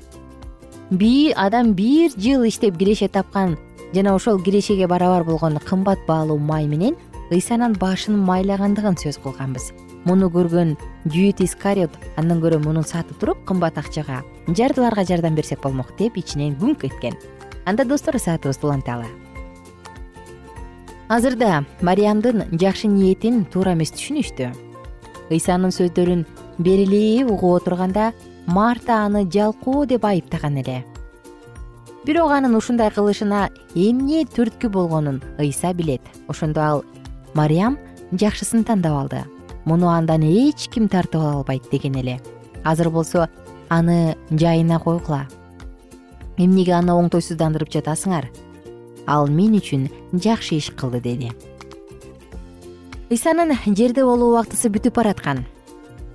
бир 0.89 1.33
адам 1.37 1.73
бир 1.73 2.11
жыл 2.17 2.47
иштеп 2.47 2.77
киреше 2.77 3.07
тапкан 3.07 3.57
жана 3.93 4.15
ошол 4.15 4.41
кирешеге 4.41 4.87
барабар 4.87 5.23
болгон 5.23 5.57
кымбат 5.57 5.99
баалуу 6.07 6.37
май 6.37 6.65
менен 6.65 6.95
ыйсанын 7.31 7.73
башын 7.77 8.17
майлагандыгын 8.17 8.97
сөз 8.97 9.17
кылганбыз 9.21 9.71
муну 10.05 10.29
көргөн 10.33 10.75
жүйүт 11.07 11.43
искариот 11.43 11.95
андан 12.17 12.43
көрө 12.43 12.61
муну 12.63 12.83
сатып 12.83 13.19
туруп 13.19 13.45
кымбат 13.45 13.77
акчага 13.77 14.21
жардыларга 14.47 15.05
жардам 15.05 15.35
берсек 15.35 15.63
болмок 15.63 15.95
деп 15.97 16.17
ичинен 16.17 16.55
күңк 16.59 16.85
эткен. 16.87 17.17
Анда 17.65 17.85
достор 17.85 18.17
саатыбызды 18.19 18.67
уланталы 18.67 19.09
азырда 21.09 21.65
мариямдын 21.81 22.45
жакшы 22.61 22.87
ниетин 22.87 23.41
туура 23.49 23.73
эмес 23.73 23.91
түшүнүштү. 23.97 24.51
Ыйсанын 25.33 25.73
сөздөрүн 25.73 26.21
берилээ 26.61 27.25
угуп 27.25 27.63
отурганда 27.63 28.11
марта 28.45 29.01
аны 29.05 29.25
жалкоо 29.25 29.87
деп 29.89 30.05
айыптаган 30.05 30.61
эле. 30.61 30.83
Бирок 32.05 32.31
анын 32.31 32.55
ушундай 32.55 32.93
кылышына 32.93 33.49
эмне 33.73 34.23
түрткү 34.25 34.69
болгонун 34.69 35.21
ыйса 35.39 35.73
билет. 35.73 36.01
Ошондо 36.27 36.61
ал 36.61 36.85
мариям 37.33 37.79
жакшысын 38.13 38.63
тандап 38.63 38.93
алды 39.01 39.25
муну 39.69 39.87
андан 39.93 40.23
эч 40.25 40.67
ким 40.73 40.87
тартып 40.89 41.21
ала 41.21 41.33
албайт 41.37 41.69
деген 41.71 41.95
эле. 41.95 42.19
Азыр 42.63 42.89
болсо 42.89 43.27
аны 43.69 44.17
жайына 44.31 44.79
койгула. 44.79 45.27
Эмнеге 46.37 46.73
аны 46.73 46.95
оңтойсуздандырып 46.97 47.69
жатасыңар? 47.69 48.25
Ал 49.05 49.27
мен 49.29 49.53
үчүн 49.59 49.89
жакшы 50.13 50.57
иш 50.57 50.71
кылды 50.71 51.01
деди. 51.01 51.29
Ыйсанын 53.11 53.53
жерде 53.77 54.05
болуу 54.05 54.31
убактысы 54.33 54.71
бүтүп 54.73 54.95
бараткан. 54.97 55.45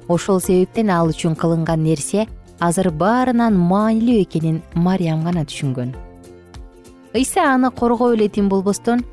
Ошол 0.09 0.41
себептен 0.41 0.91
ал 0.91 1.13
үчүн 1.15 1.37
кылынган 1.39 1.85
нерсе 1.85 2.27
азыр 2.59 2.91
баарынан 2.91 3.55
маанилүү 3.55 4.25
экенин 4.25 4.63
мариям 4.75 5.23
гана 5.23 5.45
түшүнгөн. 5.47 5.95
Ыйса 7.15 7.47
аны 7.55 7.71
коргоп 7.71 8.17
эле 8.17 8.29
тим 8.29 8.49
болбостон 8.49 9.05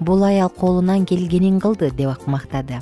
бул 0.00 0.24
аял 0.24 0.48
колунан 0.48 1.04
келгенин 1.04 1.60
кылды 1.60 1.90
деп 1.90 2.26
мактады 2.26 2.80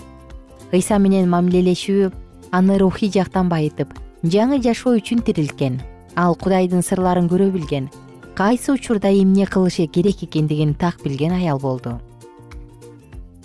ыйса 0.73 0.99
менен 0.99 1.29
мамилелешүү 1.31 2.11
аны 2.53 2.79
рухий 2.79 3.11
жактан 3.13 3.49
байытып 3.49 3.95
жаңы 4.25 4.61
жашоо 4.65 4.97
үчүн 4.99 5.23
тирилткен 5.25 5.81
ал 6.17 6.35
кудайдын 6.35 6.83
сырларын 6.83 7.29
көрө 7.31 7.51
билген 7.55 7.89
кайсы 8.39 8.73
учурда 8.73 9.11
эмне 9.11 9.47
кылышы 9.47 9.87
керек 9.87 10.23
экендигин 10.23 10.75
так 10.75 11.03
билген 11.03 11.33
аял 11.33 11.59
болду. 11.59 11.99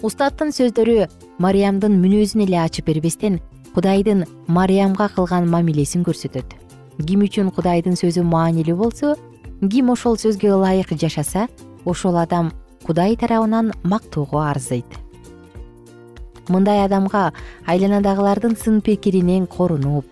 Устаттын 0.02 0.52
сөздөрү 0.54 1.08
мариямдын 1.40 1.96
мүнөзүн 1.98 2.44
эле 2.46 2.60
ачып 2.62 2.92
бербестен 2.92 3.40
кудайдын 3.74 4.26
мариямга 4.48 5.08
кылган 5.10 5.50
мамилесин 5.50 6.04
көрсөтөт. 6.04 6.58
Ким 7.08 7.24
үчүн 7.26 7.50
кудайдын 7.56 7.98
сөзү 7.98 8.26
маанилүү 8.28 8.76
болсо 8.78 9.16
ким 9.70 9.90
ошол 9.90 10.18
сөзгө 10.18 10.52
ылайык 10.58 10.94
жашаса 10.94 11.48
ошол 11.86 12.18
адам 12.18 12.52
кудай 12.86 13.16
тарабынан 13.16 13.72
мактоого 13.84 14.44
арзыйт 14.50 15.03
мындай 16.50 16.84
адамга 16.86 17.32
айланадагылардын 17.68 18.58
сын 18.58 18.82
пикиринен 18.82 19.48
корунуп 19.48 20.06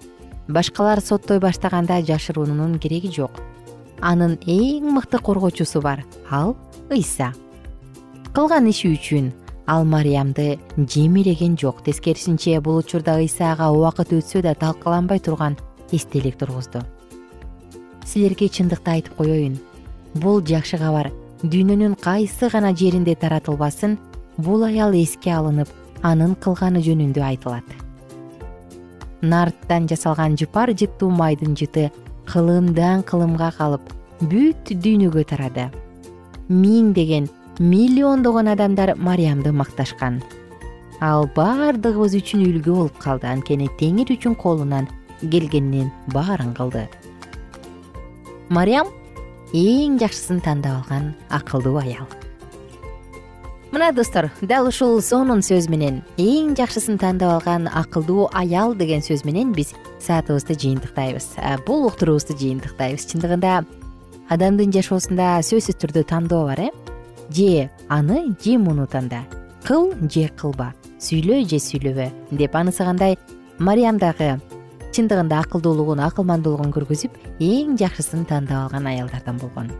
башкалар 0.48 1.02
соттой 1.02 1.40
баштаганда 1.40 2.02
жашыруунун 2.02 2.80
кереги 2.80 3.12
жок. 3.12 3.32
Анын 4.02 4.38
эң 4.48 4.92
мыкты 4.96 5.20
коргоочусу 5.20 5.82
бар 5.82 6.06
ал 6.30 6.56
ыйса. 6.90 7.34
Кылган 8.34 8.70
иши 8.70 8.94
үчүн 8.96 9.32
ал 9.68 9.86
мариямды 9.86 10.60
жемиреген 10.78 11.58
жок. 11.58 11.84
Тескерисинче 11.84 12.60
бул 12.60 12.78
учурда 12.78 13.18
ыйсага 13.20 13.70
убакыт 13.72 14.14
өтсө 14.14 14.42
да 14.42 14.56
талкаланбай 14.56 15.20
турган 15.20 15.58
эстелик 15.92 16.38
тургузду. 16.38 16.82
Силерге 18.06 18.48
чындыкты 18.50 18.92
айтып 18.92 19.16
коеюн 19.18 19.60
бул 20.16 20.42
жакшы 20.42 20.78
кабар 20.78 21.12
дүйнөнүн 21.44 21.96
кайсы 22.02 22.50
гана 22.50 22.74
жеринде 22.76 23.16
таратылбасын 23.16 23.98
бул 24.38 24.64
аял 24.64 24.94
эске 24.94 25.32
алынып 25.32 25.70
анын 26.04 26.36
кылганы 26.36 26.82
жөнүндө 26.86 27.24
айтылат. 27.24 27.66
Нарттан 29.22 29.88
жасалган 29.90 30.38
жыпар 30.40 30.74
жыттуу 30.74 31.12
майдын 31.14 31.54
жыты 31.58 31.90
кылымдан 32.30 33.04
кылымга 33.06 33.52
калып 33.58 33.92
бүт 34.22 34.74
дүйнөгө 34.84 35.26
тарады. 35.30 35.70
Миңдеген 36.50 37.30
миллиондогон 37.60 38.50
адамдар 38.54 38.96
мариямды 38.96 39.52
макташкан. 39.54 40.22
Ал 41.02 41.30
баардыгыбыз 41.36 42.18
үчүн 42.18 42.46
үлгү 42.48 42.74
болуп 42.74 42.98
калды. 43.02 43.30
Анткени 43.30 43.70
теңир 43.80 44.14
үчүн 44.16 44.36
колунан 44.36 44.90
келгенинин 45.22 45.92
баарын 46.14 46.54
кылды. 46.58 46.88
Мариям 48.50 48.90
эң 49.54 50.02
жакшысын 50.02 50.42
тандап 50.42 50.82
алган 50.82 51.14
акылдуу 51.30 51.78
аял 51.82 52.10
мына 53.72 53.92
достор 53.94 54.30
дал 54.42 54.68
ушул 54.68 55.02
сонун 55.02 55.40
сөз 55.40 55.70
менен 55.72 56.02
эң 56.20 56.56
жакшысын 56.60 56.98
тандап 57.00 57.38
алган 57.38 57.70
акылдуу 57.72 58.28
аял 58.36 58.76
деген 58.76 59.00
сөз 59.00 59.24
менен 59.24 59.54
биз 59.56 59.74
саатыбызды 60.04 60.58
жыйынтыктайбыз. 60.60 61.28
Бул 61.66 61.88
уктуруубузду 61.88 62.36
жыйынтыктайбыз. 62.36 63.08
Чындыгында 63.14 63.64
адамдын 64.30 64.74
жашоосунда 64.76 65.40
сөзсүз 65.48 65.80
түрдө 65.80 66.04
тандоо 66.04 66.46
бар 66.50 66.68
э? 66.68 66.70
Же 67.32 67.70
аны 67.88 68.36
же 68.44 68.58
муну 68.58 68.88
танда. 68.88 69.24
Кыл 69.64 69.94
же 70.10 70.28
кылба. 70.36 70.74
Сүйлө 71.00 71.46
же 71.48 71.58
сүйлөбө 71.64 72.12
деп 72.32 72.56
анысы 72.56 72.84
кандай 72.84 73.18
мариям 73.58 73.98
дагы 73.98 74.36
чындыгында 74.92 75.40
акылдуулугун 75.46 76.04
акылмандуулугун 76.04 76.74
көргөзүп 76.76 77.16
эң 77.40 77.78
жакшысын 77.80 78.28
тандап 78.28 78.66
алган 78.66 78.92
аялдардан 78.92 79.40
болгон 79.40 79.72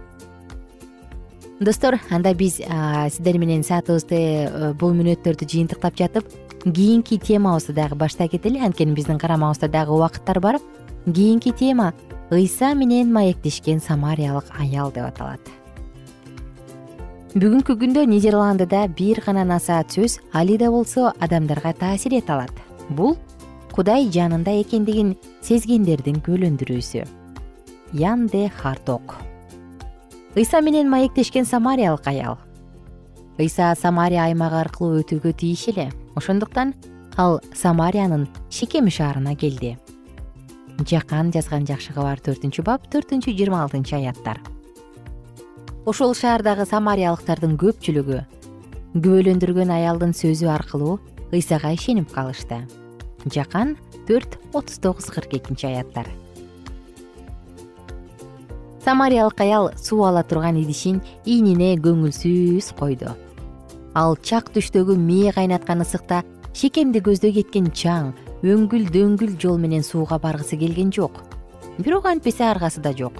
достор 1.62 2.00
анда 2.10 2.34
биз 2.34 2.56
сиздер 2.58 3.38
менен 3.38 3.62
саатыбызды 3.64 4.18
э, 4.18 4.74
бул 4.74 4.96
мүнөттөрдү 4.98 5.46
жыйынтыктап 5.46 5.96
жатып 5.98 6.26
кийинки 6.66 7.20
темабызды 7.22 7.74
дагы 7.78 7.96
баштай 7.96 8.28
кетели. 8.28 8.60
Анткени 8.60 8.96
биздин 8.98 9.20
карамабызда 9.22 9.70
дагы 9.70 9.94
убакыттар 9.94 10.40
бар. 10.40 10.60
Кийинки 11.06 11.52
тема 11.52 11.94
ыйса 12.32 12.74
менен 12.74 13.14
маектешкен 13.14 13.80
самариялык 13.80 14.50
аял 14.58 14.92
деп 14.92 15.06
аталат. 15.06 15.42
Бүгүнкү 17.38 17.78
күндө 17.80 18.08
нидерландыда 18.10 18.88
бир 18.98 19.22
гана 19.26 19.46
насаат 19.46 19.94
сөз 19.94 20.20
али 20.34 20.58
да 20.58 20.72
болсо 20.72 21.14
адамдарга 21.20 21.74
таасир 21.74 22.18
эте 22.18 22.34
алат. 22.34 22.52
Бул 22.90 23.18
кудай 23.72 24.10
жанында 24.10 24.58
экендигин 24.66 25.16
сезгендердин 25.42 26.24
күбөлөндүрүүсү 26.26 27.06
ян 27.94 28.28
де 28.28 28.50
харток 28.50 29.16
ыйса 30.36 30.62
менен 30.62 30.90
маектешкен 30.90 31.46
самариялык 31.46 32.08
аял. 32.08 32.38
Ыйса 33.38 33.76
самария 33.76 34.24
аймагы 34.24 34.56
аркылуу 34.56 35.02
өтүүгө 35.02 35.34
тийиш 35.36 35.68
эле. 35.74 35.92
Ошондуктан 36.16 36.74
ал 37.18 37.42
самариянын 37.54 38.30
шикеми 38.50 38.90
шаарына 38.90 39.36
келди. 39.36 39.78
Жакан 40.88 41.32
жазган 41.32 41.68
жакшы 41.68 41.92
кабар 41.94 42.20
төртүнчү 42.24 42.64
бап 42.64 42.88
төртүнчү 42.88 43.36
жыйырма 43.36 43.64
алтынчы 43.66 43.98
аяттар. 44.00 44.40
Ошол 45.86 46.16
шаардагы 46.16 46.66
самариялыктардын 46.66 47.58
көпчүлүгү 47.60 48.24
күбөлөндүргөн 48.96 49.72
аялдын 49.72 50.16
сөзү 50.16 50.48
аркылуу 50.48 51.00
ыйсага 51.36 51.76
ишенип 51.76 52.12
калышты. 52.16 52.64
Жакан 53.28 53.76
төрт 54.08 54.40
отуз 54.54 54.80
тогуз 54.80 55.12
кырк 55.12 55.36
экинчи 55.36 55.68
аяттар 55.68 56.08
самариялык 58.86 59.42
аял 59.42 59.72
суу 59.78 60.04
ала 60.04 60.24
турган 60.24 60.58
идишин 60.58 61.02
ийнине 61.26 61.76
көңүлсүз 61.78 62.74
койду. 62.78 63.14
Ал 63.94 64.18
чак 64.18 64.52
түштөгү 64.56 64.96
мээ 64.98 65.34
кайнаткан 65.36 65.84
ысыкта 65.86 66.24
шекемди 66.54 67.02
көздөй 67.04 67.36
кеткен 67.38 67.70
чаң 67.72 68.14
өңгүл 68.42 68.90
дөңгүл 68.94 69.38
жол 69.40 69.60
менен 69.62 69.84
сууга 69.84 70.18
баргысы 70.20 70.58
келген 70.58 70.92
жок. 70.92 71.22
Бирок 71.78 72.06
антпесе 72.06 72.48
аргасы 72.50 72.82
да 72.82 72.94
жок. 72.94 73.14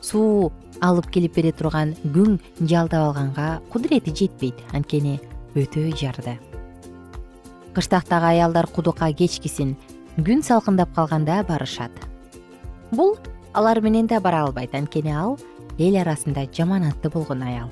Суу 0.00 0.52
алып 0.80 1.10
келип 1.10 1.34
бере 1.34 1.52
турган 1.52 1.96
күң 2.04 2.38
жалдап 2.60 3.08
алганга 3.08 3.60
кудурети 3.72 4.14
жетпейт 4.14 4.60
анткени 4.72 5.18
өтө 5.56 5.90
жарды. 5.96 6.38
Кыштактагы 7.74 8.36
аялдар 8.36 8.68
кудукка 8.68 9.10
кечкисин 9.12 9.74
күн 10.16 10.42
салкындап 10.42 10.94
калганда 10.94 11.42
барышат. 11.48 11.90
Бул 12.92 13.16
алар 13.56 13.80
менен 13.80 14.06
да 14.06 14.20
бара 14.20 14.44
албайт. 14.44 14.74
Анткени 14.74 15.12
ал 15.16 15.38
эл 15.78 15.96
арасында 15.96 16.46
жаманатты 16.52 17.08
болгон 17.10 17.42
аял. 17.42 17.70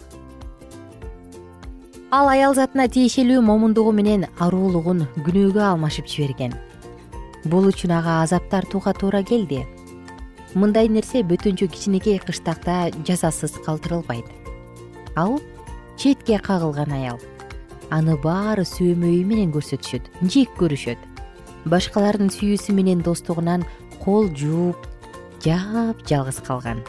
Ал 2.11 2.29
аял 2.29 2.55
затына 2.55 2.89
тиешелүү 2.89 3.43
момундугу 3.43 3.93
менен 3.93 4.27
аруулугун 4.39 5.05
күнөөгө 5.27 5.61
алмашып 5.61 6.09
жиберген. 6.09 6.55
Бул 7.45 7.69
үчүн 7.69 7.93
ага 7.99 8.23
азап 8.23 8.49
тартууга 8.49 8.95
туура 8.97 9.23
келди. 9.23 9.67
Мындай 10.55 10.89
нерсе 10.89 11.21
бөтөнчө 11.27 11.69
кичинекей 11.69 12.19
кыштакта 12.19 12.89
жазасыз 13.05 13.59
калтырылбайт. 13.67 14.25
Ал 15.17 15.41
четке 15.99 16.39
кагылган 16.39 16.93
аял. 16.93 17.19
Аны 17.91 18.17
баары 18.17 18.65
сөөмөйү 18.65 19.27
менен 19.27 19.53
көрсөтүшөт 19.53 20.09
жек 20.23 20.55
көрүшөт. 20.57 20.99
Башкалардын 21.69 22.31
сүйүүсү 22.33 22.73
менен 22.73 23.03
достугунан 23.03 23.67
кол 24.05 24.31
жууп 24.31 24.94
жапжалгыз 25.45 26.41
калган. 26.47 26.81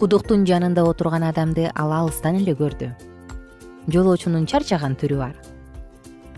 Кудуктун 0.00 0.46
жанында 0.48 0.84
отурган 0.88 1.24
адамды 1.28 1.68
ал 1.74 1.92
алыстан 1.92 2.38
эле 2.40 2.54
көрдү. 2.56 2.88
Жолоочунун 3.92 4.46
чарчаган 4.48 4.96
түрү 4.96 5.18
бар. 5.20 5.34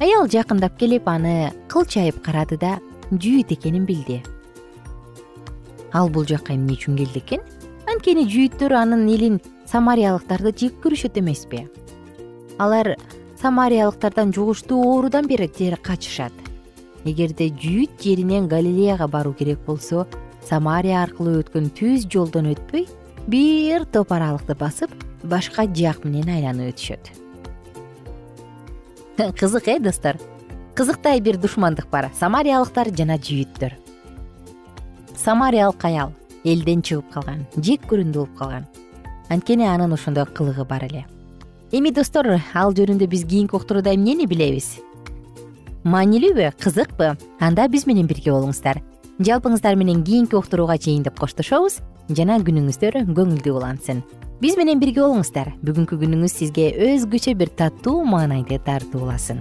Аял 0.03 0.29
жакындап 0.31 0.79
келип 0.79 1.09
аны 1.11 1.53
кылчайып 1.71 2.21
карады 2.23 2.59
да 2.59 2.79
жүйүт 3.11 3.55
экенин 3.55 3.87
билди. 3.87 4.23
Ал 5.93 6.11
бул 6.11 6.27
жакка 6.27 6.55
эмне 6.55 6.75
үчүн 6.75 6.99
келди 6.99 7.23
экен? 7.23 7.47
Анткени 7.89 8.27
жүйүттөр 8.29 8.75
анын 8.79 9.07
элин 9.09 9.41
самариялыктарды 9.67 10.53
жек 10.55 10.83
көрүшөт 10.83 11.19
эмеспи. 11.23 11.65
Алар 12.59 12.97
самариялыктардан 13.41 14.35
жугуштуу 14.35 14.83
оорудан 14.83 15.27
бери 15.27 15.49
качышат 15.83 16.48
эгерде 17.05 17.49
жүйүт 17.51 18.01
жеринен 18.03 18.49
галилеяга 18.49 19.07
баруу 19.09 19.35
керек 19.35 19.61
болсо 19.67 20.07
самария 20.49 21.03
аркылуу 21.03 21.43
өткөн 21.43 21.71
түз 21.77 22.07
жолдон 22.11 22.51
өтпөй 22.55 22.87
бир 23.29 23.85
топ 23.93 24.13
аралыкты 24.13 24.57
басып 24.59 24.93
башка 25.23 25.67
жак 25.67 26.05
менен 26.05 26.31
айланып 26.35 26.73
өтүшөт. 26.73 27.13
Кызык 29.39 29.69
э 29.69 29.79
достор? 29.79 30.17
Кызыктай 30.75 31.21
бир 31.21 31.37
душмандык 31.37 31.89
бар. 31.91 32.11
Самариялыктар 32.15 32.91
жана 32.95 33.19
жүйүттөр. 33.19 33.75
Самариялык 35.17 35.85
аял 35.85 36.13
элден 36.45 36.83
чыгып 36.83 37.11
калган 37.13 37.47
жек 37.57 37.87
көрүндү 37.91 38.15
болуп 38.15 38.37
калган. 38.39 38.67
Анткени 39.29 39.67
анын 39.67 39.93
ошондой 39.93 40.27
кылыгы 40.27 40.65
бар 40.65 40.85
эле. 40.85 41.07
Эми 41.73 41.91
достор 41.91 42.39
ал 42.55 42.73
жөнүндө 42.73 43.07
биз 43.07 43.27
кийинки 43.27 43.57
уктурууда 43.57 43.93
эмнени 43.93 44.27
билебиз 44.27 44.79
маанилүүбү 45.89 46.51
кызыкпы 46.61 47.15
анда 47.41 47.65
биз 47.73 47.87
менен 47.89 48.09
бирге 48.11 48.33
болуңуздар. 48.35 48.81
Жалпыңыздар 49.25 49.77
менен 49.79 50.03
кийинки 50.05 50.37
уктурууга 50.37 50.77
чейин 50.79 51.03
деп 51.07 51.17
коштошобуз 51.19 51.81
жана 52.13 52.37
күнүңүздөр 52.45 53.01
көңүлдүү 53.17 53.55
улансын 53.57 54.03
биз 54.43 54.59
менен 54.61 54.83
бирге 54.83 55.03
болуңуздар. 55.03 55.55
Бүгүнкү 55.65 55.99
күнүңүз 56.03 56.37
сизге 56.43 56.71
өзгөчө 56.91 57.35
бир 57.41 57.55
таттуу 57.57 58.05
маанайды 58.05 58.61
тартууласын 58.67 59.41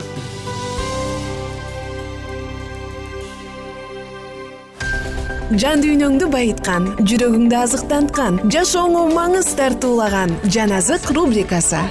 жан 5.59 5.81
дүйнөңдү 5.83 6.29
байыткан 6.31 6.85
жүрөгүңдү 7.03 7.55
азыктанткан 7.59 8.37
жашооңо 8.53 9.03
маңыз 9.11 9.49
тартуулаган 9.59 10.31
жан 10.47 10.71
азык 10.77 11.09
рубрикасы. 11.11 11.81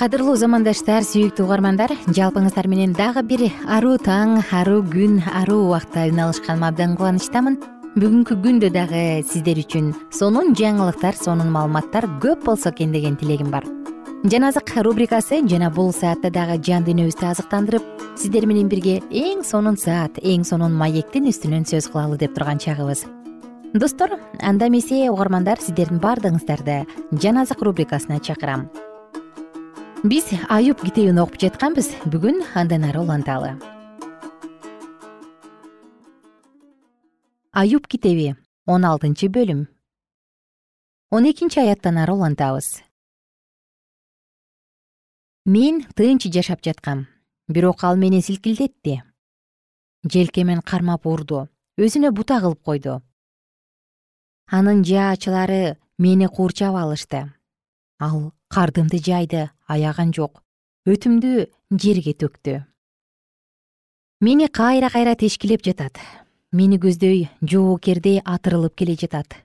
Кадырлуу 0.00 0.34
замандаштар 0.40 1.04
сүйүктүү 1.06 1.44
угармандар 1.44 1.92
жалпыңыздар 2.08 2.66
менен 2.72 2.96
дагы 2.96 3.22
бир 3.22 3.50
аруу 3.68 3.98
таң 4.00 4.40
аруу 4.50 4.80
күн 4.82 5.20
аруу 5.28 5.66
убакта 5.68 6.08
үн 6.08 6.24
алышканыма 6.24 6.72
абдан 6.72 6.96
кубанычтамын 6.96 7.60
бүгүнкү 7.98 8.36
күндө 8.38 8.68
дагы 8.70 9.00
сиздер 9.26 9.58
үчүн 9.58 9.88
сонун 10.14 10.52
жаңылыктар 10.54 11.16
сонун 11.18 11.48
маалыматтар 11.50 12.04
көп 12.22 12.44
болсо 12.46 12.70
экен 12.70 12.92
деген 12.94 13.16
тилегим 13.18 13.50
бар. 13.50 13.64
Жан 14.22 14.46
азык 14.46 14.70
рубрикасы 14.86 15.40
жана 15.50 15.72
бул 15.74 15.90
саатта 15.92 16.30
дагы 16.30 16.60
жан 16.62 16.86
дүйнөбүздү 16.86 17.26
азыктандырып 17.26 17.88
сиздер 18.14 18.46
менен 18.46 18.68
бирге 18.70 19.00
эң 19.10 19.42
сонун 19.42 19.74
саат 19.74 20.20
эң 20.22 20.44
сонун 20.46 20.76
маектин 20.78 21.26
үстүнөн 21.32 21.66
сөз 21.66 21.90
кылалы 21.90 22.20
деп 22.20 22.36
турган 22.38 22.62
чагыбыз. 22.62 23.02
Достор 23.74 24.20
анда 24.38 24.68
эмесе 24.68 25.10
угармандар 25.10 25.58
сиздердин 25.58 25.98
баардыгыңыздарды 25.98 26.84
жан 27.18 27.42
азык 27.42 27.58
рубрикасына 27.58 28.20
чакырам. 28.20 28.68
Биз 30.04 30.30
аюп 30.48 30.86
китебин 30.86 31.18
окуп 31.18 31.42
жатканбыз. 31.42 31.90
Бүгүн 32.06 32.44
андан 32.54 32.86
ары 32.86 33.02
уланталы 33.02 33.58
аюп 37.60 37.86
китеби 37.92 38.36
он 38.64 38.86
алтынчы 38.88 39.28
бөлүм. 39.28 39.66
Он 41.12 41.26
экинчи 41.28 41.58
аяттан 41.60 41.98
ары 42.00 42.14
улантабыз. 42.14 42.80
Мен 45.44 45.82
тынч 45.92 46.24
жашап 46.32 46.62
жаткам. 46.64 47.06
Бирок 47.48 47.84
ал 47.84 47.98
мени 48.00 48.22
силкилдетти. 48.22 49.02
Желкемен 50.04 50.62
кармап 50.62 51.04
урду 51.04 51.48
өзүнө 51.76 52.12
бута 52.16 52.40
кылып 52.40 52.62
койду. 52.64 53.02
Анын 54.48 54.80
жаачылары 54.80 55.76
мени 55.98 56.30
куурчап 56.32 56.74
алышты. 56.80 57.26
Ал 57.98 58.32
кардымды 58.48 59.02
жайды 59.04 59.50
аяган 59.66 60.14
жок. 60.16 60.40
Өтүмдү 60.88 61.50
жерге 61.76 62.16
төктү. 62.16 62.64
Мени 64.20 64.48
кайра 64.48 64.88
кайра 64.88 65.14
тешкилеп 65.14 65.60
жатат 65.60 66.00
мени 66.52 66.80
көздөй 66.82 67.28
жоокердей 67.46 68.18
атырылып 68.26 68.74
келе 68.74 68.96
жатат. 68.98 69.36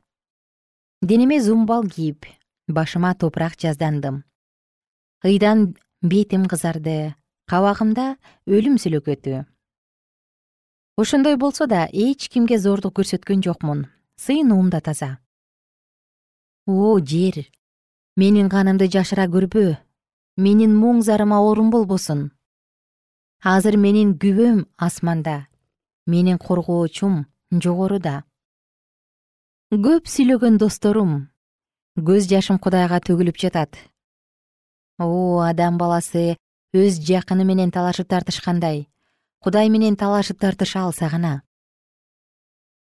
Денеме 1.01 1.39
зумбал 1.41 1.85
кийип 1.85 2.25
башыма 2.67 3.13
топурак 3.13 3.59
жаздандым. 3.61 4.23
Ыйдан 5.23 5.75
бетим 6.01 6.47
кызарды 6.49 7.13
кабагымда 7.45 8.17
өлүм 8.49 8.81
сүлөкөтү. 8.81 9.45
Ошондой 10.97 11.37
болсо 11.37 11.67
да 11.67 11.85
эч 11.91 12.29
кимге 12.29 12.57
зордук 12.57 12.97
көрсөткөн 12.97 13.43
жокмун. 13.45 13.85
Сыйынуум 14.17 14.69
да 14.69 14.81
таза. 14.81 15.19
О 16.65 16.97
жер! 16.99 17.45
Менин 18.15 18.49
канымды 18.49 18.87
жашыра 18.89 19.27
көрбө 19.27 19.77
менин 20.37 20.73
муң 20.73 21.03
зарыма 21.03 21.43
орун 21.43 21.69
болбосун. 21.69 22.31
Азыр 23.43 23.77
менин 23.77 24.15
күбөм 24.17 24.65
асманда 24.77 25.45
менин 26.05 26.37
коргоочум 26.37 27.25
жогоруда. 27.51 28.23
Көп 29.71 30.07
сүйлөгөн 30.07 30.59
досторум 30.61 31.29
көз 31.97 32.27
жашым 32.29 32.59
кудайга 32.59 32.99
төгүлүп 33.01 33.37
жатат. 33.39 33.77
О 34.99 35.41
адам 35.41 35.77
баласы 35.77 36.37
өз 36.75 36.99
жакыны 37.01 37.45
менен 37.45 37.71
талашып 37.71 38.07
тартышкандай 38.07 38.85
кудай 39.45 39.69
менен 39.69 39.95
талашып 39.95 40.39
тартыша 40.39 40.85
алса 40.85 41.09
гана. 41.09 41.41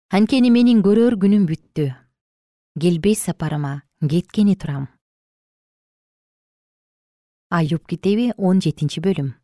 Анткени 0.08 0.50
менин 0.50 0.82
көрөр 0.84 1.16
күнүм 1.20 1.44
бүттү. 1.48 1.90
Келбес 2.80 3.24
сапарыма 3.26 3.82
кеткени 4.00 4.56
турам. 4.56 4.88
Аюп 7.50 7.86
китеби 7.86 8.32
он 8.36 8.60
жетинчи 8.60 9.00
бөлүм. 9.04 9.34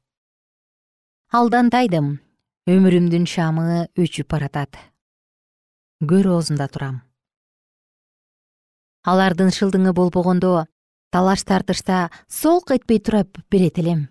Алдан 1.30 1.70
тайдым 1.70 2.18
өмүрүмдүн 2.68 3.24
шамы 3.24 3.86
өчүп 3.96 4.28
баратат. 4.28 4.76
Көр 6.04 6.26
оозунда 6.34 6.66
турам. 6.68 7.00
Алардын 9.00 9.48
шылдыңы 9.48 9.94
болбогондо 9.96 10.66
талаш 11.10 11.44
тартышта 11.48 12.10
солк 12.28 12.70
этпей 12.70 13.00
тура 13.00 13.24
берет 13.50 13.78
элем. 13.78 14.08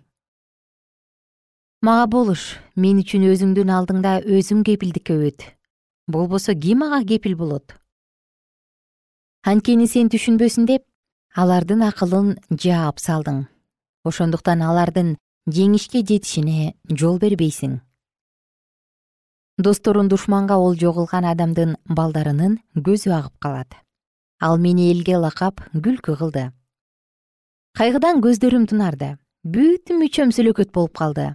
Мага 1.80 2.08
болуш 2.10 2.58
мен 2.74 2.98
үчүн 2.98 3.28
өзүңдүн 3.30 3.70
алдыңда 3.70 4.16
өзүң 4.26 4.64
кепилдикке 4.66 5.14
өт. 5.14 5.44
Болбосо 6.08 6.54
ким 6.58 6.82
мага 6.82 7.04
кепил 7.06 7.36
болот. 7.38 7.76
Анткени 9.46 9.86
сен 9.86 10.10
түшүнбөсүн 10.10 10.66
деп 10.66 10.82
алардын 11.38 11.86
акылын 11.86 12.34
жаап 12.50 12.98
салдың. 12.98 13.46
Ошондуктан 14.02 14.66
алардын 14.66 15.14
жеңишке 15.46 16.02
жетишине 16.02 16.74
жол 16.90 17.22
бербейсиң 17.22 17.78
досторун 19.62 20.08
душманга 20.08 20.56
олжо 20.56 20.92
кылган 20.92 21.24
адамдын 21.24 21.76
балдарынын 21.88 22.58
көзү 22.86 23.12
агып 23.12 23.36
калат. 23.38 23.74
Ал 24.40 24.58
мени 24.58 24.90
элге 24.92 25.16
ылакап 25.18 25.60
күлкү 25.74 26.16
кылды. 26.20 26.44
Кайгыдан 27.76 28.20
көздөрүм 28.24 28.66
тунарды. 28.70 29.16
Бүт 29.44 29.92
мүчөм 29.96 30.32
сүлөкөт 30.36 30.72
болуп 30.72 30.96
калды. 30.98 31.34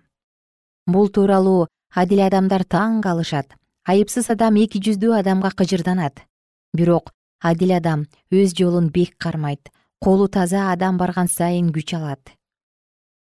Бул 0.87 1.09
тууралуу 1.09 1.67
адил 1.93 2.21
адамдар 2.27 2.63
таң 2.63 3.01
калышат. 3.01 3.53
Айыпсыз 3.85 4.31
адам 4.33 4.55
эки 4.61 4.81
жүздүү 4.81 5.19
адамга 5.19 5.51
кыжырданат. 5.51 6.23
Бирок 6.73 7.11
адил 7.41 7.75
адам 7.77 8.07
өз 8.31 8.55
жолун 8.57 8.89
бек 8.89 9.17
кармайт. 9.17 9.69
Колу 9.99 10.27
таза 10.27 10.71
адам 10.71 10.97
барган 10.97 11.27
сайын 11.27 11.71
күч 11.73 11.95
алат. 11.97 12.33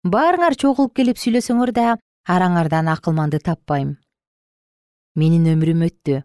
Баарыңар 0.04 0.56
чогулуп 0.56 0.94
келип 0.94 1.16
сүйлөсөңөр 1.16 1.72
да 1.72 1.98
араңардан 2.28 2.88
акылманды 2.92 3.38
таппайм 3.40 3.96
менин 5.14 5.46
өмүрүм 5.52 5.84
өттү. 5.86 6.22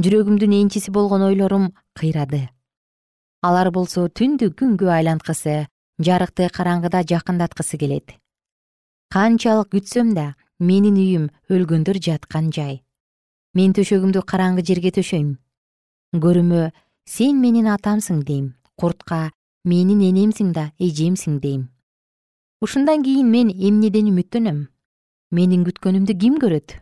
Жүрөгүмдүн 0.00 0.54
энчиси 0.56 0.92
болгон 0.92 1.22
ойлорум 1.26 1.70
кыйрады. 1.98 2.48
Алар 3.44 3.70
болсо 3.70 4.06
түндү 4.08 4.50
күнгө 4.56 4.88
айланткысы 4.92 5.66
жарыкты 6.00 6.48
караңгыда 6.48 7.04
жакындаткысы 7.12 7.78
келет. 7.80 8.16
Канчалык 9.12 9.72
күтсөм 9.74 10.14
да 10.16 10.34
менин 10.58 10.96
үйүм 10.96 11.28
өлгөндөр 11.52 12.00
жаткан 12.00 12.50
жай. 12.52 12.80
Мен 13.54 13.74
төшөгүмдү 13.76 14.24
караңгы 14.24 14.64
жерге 14.64 14.92
төшөйм. 14.96 15.36
Көрүмө 16.16 16.70
сен 17.04 17.40
менин 17.40 17.68
атамсың 17.68 18.24
дейм 18.24 18.54
куртка 18.80 19.30
менин 19.64 20.00
энемсиң 20.00 20.54
да 20.56 20.70
эжемсиң 20.80 21.40
дейм. 21.40 21.68
Ушундан 22.64 23.02
кийин 23.04 23.28
мен 23.30 23.50
эмнеден 23.52 24.08
үмүттөнөм? 24.12 24.68
Менин 25.36 25.66
күткөнүмдү 25.68 26.16
ким 26.20 26.38
көрөт 26.40 26.80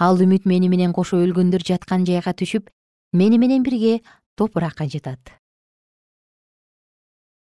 ал 0.00 0.16
үмүт 0.16 0.46
мени 0.48 0.70
менен 0.72 0.94
кошо 0.96 1.18
өлгөндөр 1.20 1.60
жаткан 1.60 2.06
жайга 2.08 2.32
түшүп 2.32 2.70
мени 3.12 3.36
менен 3.36 3.62
бирге 3.62 4.00
топуракка 4.34 4.86
жатат. 4.88 5.20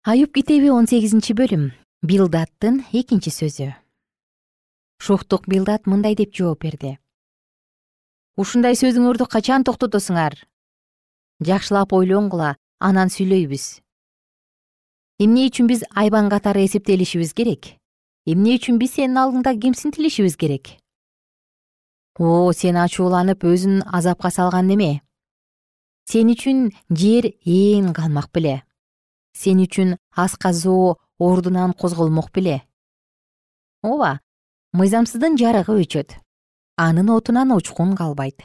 Аюп 0.04 0.34
китеби 0.34 0.68
он 0.68 0.86
сегизинчи 0.86 1.32
бөлүм. 1.32 1.70
Билдаттын 2.02 2.82
экинчи 2.92 3.32
сөзү. 3.32 3.70
Шухтук 5.00 5.48
билдат 5.48 5.86
мындай 5.86 6.14
деп 6.18 6.34
жооп 6.36 6.66
берди. 6.66 6.98
Ушундай 8.36 8.76
сөзүңөрдү 8.76 9.30
качан 9.32 9.64
токтотосуңар? 9.64 10.36
Жакшылап 11.40 11.94
ойлонгула 11.96 12.56
анан 12.80 13.08
сүйлөйбүз. 13.08 13.80
Эмне 15.22 15.48
үчүн 15.48 15.70
биз 15.72 15.86
айбан 15.94 16.28
катары 16.28 16.66
эсептелишибиз 16.66 17.32
керек? 17.32 17.78
Эмне 18.26 18.58
үчүн 18.58 18.82
биз 18.82 18.98
сенин 18.98 19.22
алдыңда 19.22 19.54
кемсинтилишибиз 19.56 20.36
керек 20.36 20.81
о 22.18 22.52
сен 22.52 22.76
ачууланып 22.76 23.44
өзүн 23.44 23.82
азапка 23.88 24.30
салган 24.30 24.66
неме? 24.68 25.00
Сен 26.04 26.28
үчүн 26.28 26.68
жер 26.90 27.32
ээн 27.40 27.94
калмак 27.96 28.28
беле. 28.32 28.62
Сен 29.32 29.62
үчүн 29.64 29.96
асказоо 30.12 30.98
ордунан 31.18 31.72
козголмок 31.72 32.30
беле. 32.32 32.62
Ооба 33.82 34.20
мыйзамсыздын 34.76 35.38
жарыгы 35.40 35.80
өчөт. 35.80 36.20
Анын 36.76 37.08
отунан 37.08 37.52
учкун 37.56 37.96
калбайт. 37.96 38.44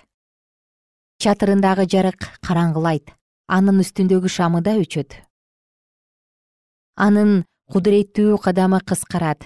Чатырындагы 1.19 1.89
жарык 1.91 2.39
караңгылайт. 2.39 3.11
Анын 3.47 3.83
үстүндөгү 3.83 4.31
шамы 4.31 4.61
да 4.63 4.77
өчөт. 4.79 5.11
Анын 6.95 7.43
кудуреттүү 7.67 8.39
кадамы 8.39 8.79
кыскарат. 8.79 9.43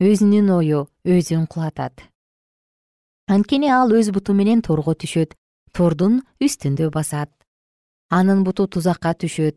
Өзүнүн 0.00 0.50
ою 0.52 0.88
өзүн 1.04 1.46
кулатат 1.46 2.13
анткени 3.26 3.70
ал 3.72 3.92
өз 3.92 4.10
буту 4.12 4.34
менен 4.36 4.62
торго 4.62 4.94
түшөт 4.94 5.34
тордун 5.72 6.22
үстүндө 6.44 6.90
басат. 6.90 7.30
Анын 8.10 8.44
буту 8.44 8.66
тузакка 8.68 9.14
түшөт 9.14 9.56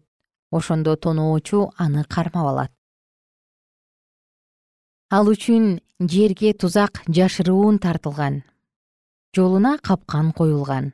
ошондо 0.51 0.95
тоноочу 0.95 1.71
аны 1.77 2.03
кармап 2.03 2.47
алат. 2.51 2.71
Ал 5.12 5.27
үчүн 5.27 5.80
жерге 5.99 6.53
тузак 6.53 7.03
жашыруун 7.08 7.80
тартылган 7.80 8.43
жолуна 9.36 9.77
капкан 9.77 10.32
коюлган. 10.32 10.93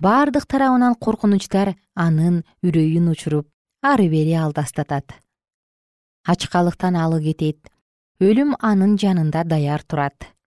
Бардык 0.00 0.46
тарабынан 0.46 0.94
коркунучтар 0.94 1.76
анын 1.94 2.44
үрөйүн 2.62 3.10
учуруп 3.12 3.46
ары 3.82 4.08
бери 4.08 4.34
алдастатат. 4.34 5.12
Ачкалыктан 6.24 6.96
алы 6.96 7.20
кетет 7.22 7.70
өлүм 8.20 8.56
анын 8.60 8.96
жанында 8.98 9.44
даяр 9.44 9.82
турат 9.82 10.37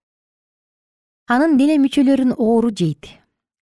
анын 1.26 1.58
дене 1.58 1.78
мүчөлөрүн 1.82 2.38
оору 2.38 2.70
жейт. 2.70 3.10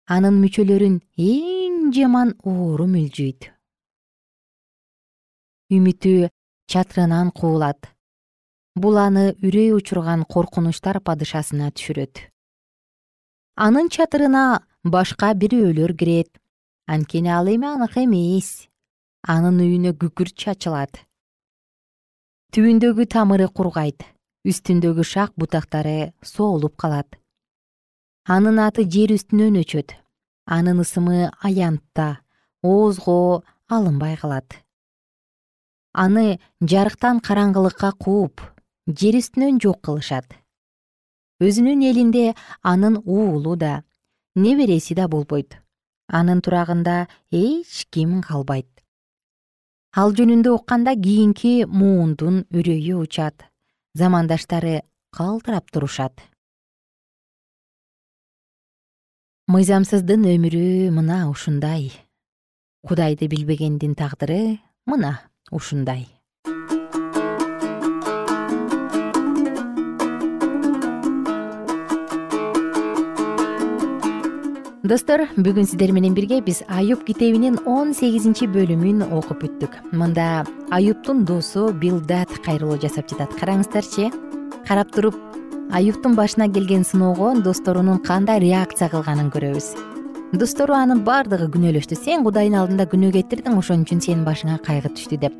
Анын 0.07 0.41
мүчөлөрүн 0.41 1.01
эң 1.17 1.93
жаман 1.95 2.35
оору 2.43 2.87
мүлжүйт 2.87 3.51
үмүтү 5.69 6.29
чатырынан 6.71 7.31
куулат. 7.35 7.91
Бул 8.75 8.97
аны 9.01 9.33
үрөй 9.43 9.73
учурган 9.75 10.23
коркунучтар 10.23 11.01
падышасына 11.03 11.71
түшүрөт. 11.75 12.21
Анын 13.57 13.89
чатырына 13.89 14.61
башка 14.83 15.33
бирөөлөр 15.33 15.95
кирет. 15.97 16.31
Анткени 16.87 17.33
ал 17.33 17.49
эми 17.51 17.67
аныкы 17.67 18.05
эмес. 18.05 18.69
Анын 19.27 19.59
үйүнө 19.59 19.97
күкүрт 19.99 20.37
чачылат. 20.37 21.03
Түбүндөгү 22.53 23.09
тамыры 23.11 23.49
кургайт. 23.51 24.05
Үстүндөгү 24.47 25.03
шак 25.03 25.33
бутактары 25.35 26.13
соолуп 26.23 26.77
калат 26.79 27.17
анын 28.27 28.59
аты 28.59 28.83
жер 28.83 29.13
үстүнөн 29.15 29.55
өчөт. 29.61 29.93
Анын 30.51 30.81
ысымы 30.83 31.29
аянтта. 31.47 32.19
Оозго 32.61 33.43
алынбай 33.71 34.17
калат. 34.19 34.57
Аны 35.93 36.39
жарыктан 36.59 37.21
караңгылыкка 37.23 37.93
кууп 37.95 38.43
жер 38.87 39.15
үстүнөн 39.21 39.61
жок 39.63 39.79
кылышат. 39.87 40.27
Өзүнүн 41.39 41.87
элинде 41.87 42.35
анын 42.61 42.99
уулу 43.05 43.55
да 43.55 43.83
небереси 44.35 44.95
да 44.95 45.07
болбойт. 45.07 45.55
Анын 46.07 46.41
турагында 46.41 47.07
эч 47.31 47.87
ким 47.89 48.21
калбайт. 48.21 48.67
Ал 49.95 50.11
жөнүндө 50.11 50.51
укканда 50.51 50.99
кийинки 50.99 51.63
муундун 51.63 52.43
үрөйү 52.51 52.99
учат. 53.07 53.47
Замандаштары 53.95 54.81
калтырап 55.15 55.71
турушат 55.71 56.27
мыйзамсыздын 59.47 60.25
өмүрү 60.27 60.91
мына 60.91 61.21
ушундай. 61.31 61.85
Кудайды 62.83 63.29
билбегендин 63.31 63.93
тагдыры 63.95 64.59
мына 64.83 65.21
ушундай. 65.55 66.03
Достор 74.83 75.23
бүгүн 75.39 75.63
сиздер 75.63 75.93
менен 75.95 76.11
бирге 76.15 76.41
биз 76.43 76.59
аюп 76.67 77.07
китебинин 77.07 77.55
он 77.63 77.95
сегизинчи 77.95 78.49
бөлүмүн 78.51 79.05
окуп 79.15 79.45
бүттүк 79.45 79.79
мында 79.95 80.43
аюптун 80.75 81.23
досу 81.23 81.69
билдат 81.71 82.35
кайрылуу 82.43 82.81
жасап 82.83 83.07
жатат. 83.07 83.31
Караңыздарчы 83.39 84.11
карап 84.67 84.91
туруп 84.91 85.26
аюптун 85.71 86.15
башына 86.15 86.47
келген 86.53 86.83
сыноого 86.85 87.33
досторунун 87.43 87.99
кандай 87.99 88.39
реакция 88.39 88.89
кылганын 88.89 89.29
көрөбүз. 89.33 89.67
Достору 90.33 90.73
анын 90.73 91.03
баардыгы 91.03 91.49
күнөөлөштү. 91.51 91.95
Сен 91.99 92.23
кудайдын 92.23 92.59
алдында 92.61 92.87
күнөө 92.87 93.13
кетирдиң 93.17 93.57
ошон 93.59 93.83
үчүн 93.83 94.01
сенин 94.03 94.25
башыңа 94.27 94.57
кайгы 94.63 94.91
түштү 94.95 95.19
деп. 95.19 95.35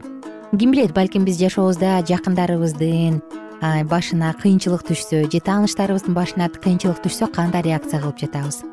Ким 0.58 0.72
билет 0.72 0.94
балким 0.96 1.26
биз 1.28 1.40
жашообузда 1.40 2.02
жакындарыбыздын 2.08 3.22
башына 3.92 4.34
кыйынчылык 4.42 4.84
түшсө 4.88 5.26
же 5.32 5.40
тааныштарыбыздын 5.44 6.16
башына 6.16 6.50
кыйынчылык 6.52 7.04
түшсө 7.04 7.32
кандай 7.32 7.64
реакция 7.68 8.02
кылып 8.04 8.20
жатабыз? 8.24 8.64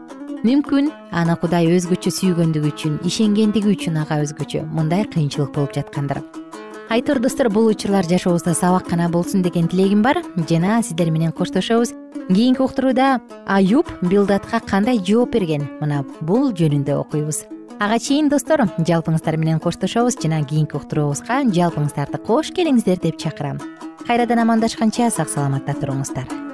Мүмкүн 0.44 0.90
аны 1.10 1.38
кудай 1.40 1.70
өзгөчө 1.72 2.12
сүйгөндүгү 2.20 2.74
үчүн 2.74 2.98
ишенгендиги 3.08 3.74
үчүн 3.78 4.02
ага 4.02 4.20
өзгөчө 4.26 4.66
мындай 4.76 5.06
кыйынчылык 5.08 5.54
болуп 5.56 5.72
жаткандыр 5.72 6.20
айтор 6.90 7.18
достор 7.18 7.48
бул 7.50 7.66
учурлар 7.66 8.04
жашообузда 8.04 8.54
сабак 8.54 8.88
гана 8.88 9.08
болсун 9.08 9.42
деген 9.42 9.68
тилегим 9.68 10.02
бар. 10.02 10.22
Жана 10.48 10.82
сиздер 10.82 11.10
менен 11.10 11.32
коштошобуз. 11.32 11.92
Кийинки 12.28 12.60
уктурууда 12.62 13.20
аюп 13.46 13.90
билдатка 14.02 14.60
кандай 14.60 14.98
жооп 14.98 15.32
берген? 15.32 15.68
Мына 15.80 16.04
бул 16.20 16.52
жөнүндө 16.52 16.96
окуйбуз. 16.96 17.44
Ага 17.80 17.98
чейин 17.98 18.28
достор 18.28 18.64
жалпыңыздар 18.78 19.36
менен 19.36 19.60
коштошобуз 19.60 20.16
жана 20.22 20.44
кийинки 20.44 20.76
уктуруубузга 20.76 21.42
жалпыңыздарды 21.50 22.22
кош 22.24 22.54
келиңиздер 22.54 23.02
деп 23.02 23.18
чакырам. 23.18 23.60
Кайрадан 24.06 24.44
амандашканча 24.46 25.10
сак 25.10 25.28
саламатта 25.28 25.76
туруңуздар 25.80 26.53